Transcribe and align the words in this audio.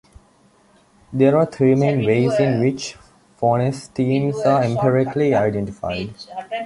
There 1.13 1.37
are 1.37 1.45
three 1.45 1.75
main 1.75 2.03
ways 2.03 2.33
in 2.39 2.59
which 2.59 2.95
phonesthemes 3.37 4.43
are 4.43 4.63
empirically 4.63 5.35
identified. 5.35 6.15